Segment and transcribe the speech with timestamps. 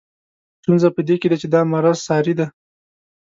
[0.61, 2.47] ستونزه په دې کې ده چې دا مرض ساري دی.